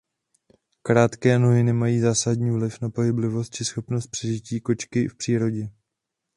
[0.81, 5.69] Krátké nohy nemají zásadní vliv na pohyblivost či schopnost přežití kočky v přírodě.